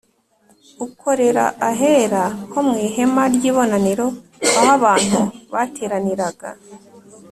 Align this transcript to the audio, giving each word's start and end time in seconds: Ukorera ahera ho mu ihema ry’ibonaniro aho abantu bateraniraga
Ukorera 0.85 1.45
ahera 1.69 2.23
ho 2.51 2.59
mu 2.67 2.75
ihema 2.87 3.23
ry’ibonaniro 3.33 4.07
aho 4.57 4.69
abantu 4.77 5.19
bateraniraga 5.53 6.49